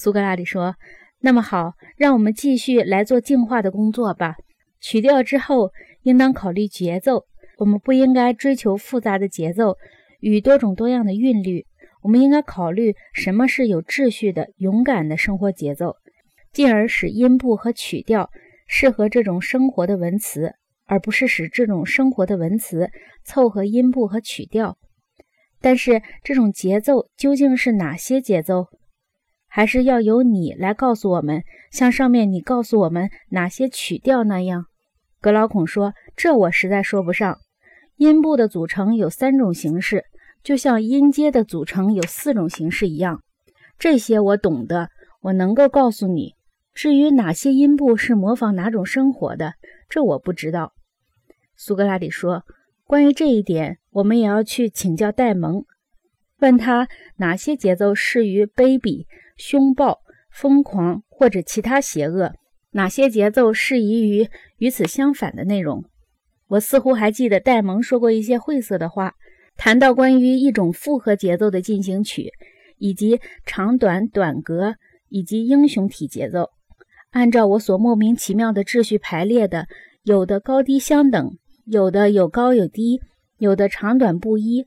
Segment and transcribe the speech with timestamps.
[0.00, 0.76] 苏格拉底说
[1.18, 4.36] ：“那么好，让我们继续来做净化的工作吧。
[4.80, 7.24] 曲调之后，应当考虑节奏。
[7.58, 9.76] 我们不应该追求复杂的节奏
[10.20, 11.66] 与多种多样的韵律。
[12.02, 15.96] 我们应该考虑什么是有秩序的、勇敢的生活节奏，
[16.52, 18.30] 进而使音部和曲调
[18.68, 20.54] 适合这种生活的文词，
[20.86, 22.88] 而不是使这种生活的文词
[23.24, 24.78] 凑合音部和曲调。
[25.60, 28.68] 但是，这种节奏究竟是哪些节奏？”
[29.48, 31.42] 还是要由你来告诉我们，
[31.72, 34.66] 像上面你告诉我们哪些曲调那样。
[35.20, 37.38] 格劳孔说：“这我实在说不上。
[37.96, 40.04] 音部的组成有三种形式，
[40.44, 43.22] 就像音阶的组成有四种形式一样。
[43.78, 44.90] 这些我懂得，
[45.22, 46.34] 我能够告诉你。
[46.72, 49.54] 至于哪些音部是模仿哪种生活的，
[49.88, 50.72] 这我不知道。”
[51.56, 52.44] 苏格拉底说
[52.86, 55.64] ：“关于这一点，我们也要去请教戴蒙，
[56.38, 59.06] 问他哪些节奏适于卑鄙。”
[59.38, 62.34] 凶暴、疯狂或者其他邪恶，
[62.72, 65.84] 哪些节奏适宜于与此相反的内容？
[66.48, 69.14] 我似乎还记得戴蒙说过一些晦涩的话，
[69.56, 72.32] 谈到关于一种复合节奏的进行曲，
[72.78, 74.74] 以及长短、短格
[75.08, 76.50] 以及英雄体节奏，
[77.10, 79.66] 按照我所莫名其妙的秩序排列的，
[80.02, 83.00] 有的高低相等，有的有高有低，
[83.38, 84.66] 有的长短不一。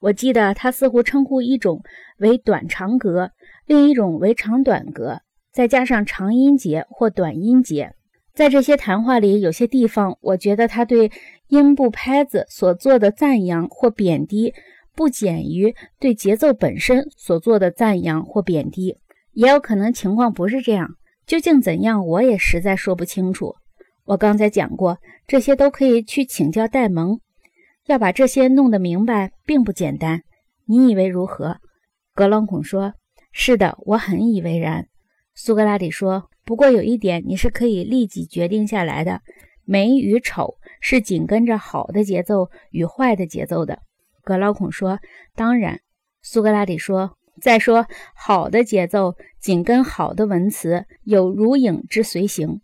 [0.00, 1.82] 我记得他似乎称呼一种
[2.18, 3.30] 为短长格。
[3.66, 5.20] 另一种为长短格，
[5.52, 7.92] 再加上长音节或短音节。
[8.34, 11.12] 在这些谈话里，有些地方，我觉得他对
[11.48, 14.54] 音部拍子所做的赞扬或贬低，
[14.96, 18.96] 不减于对节奏本身所做的赞扬或贬低。
[19.32, 23.54] 也有可能情况不是这样，究竟怎样，我也实在说不清楚。
[24.06, 24.98] 我刚才讲过，
[25.28, 27.20] 这些都可以去请教戴蒙。
[27.90, 30.22] 要把这些弄得明白，并不简单。
[30.66, 31.56] 你以为如何？
[32.14, 32.94] 格朗孔说。
[33.32, 34.86] 是的，我很以为然。
[35.34, 39.22] 苏格拉底说：“不过有一点，你是可以立即决定下来的：
[39.64, 43.80] 美与丑是紧跟着好的节奏与坏的节奏的。”
[44.22, 45.00] 格劳孔说
[45.34, 45.80] ：“当然。”
[46.22, 52.60] 苏格拉底说：“再说，好的节奏紧跟好的文词，有如影之随形；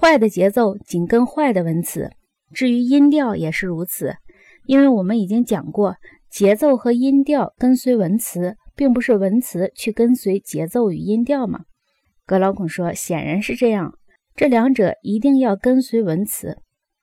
[0.00, 2.12] 坏的节奏紧跟坏的文词。
[2.54, 4.16] 至于音调也是如此，
[4.66, 5.96] 因为我们已经讲过，
[6.30, 11.64] 节奏和音调跟随文词。”并不是文词去跟随节奏与音调嘛？
[12.24, 13.92] 格劳孔说：“显然是这样，
[14.34, 16.56] 这两者一定要跟随文词。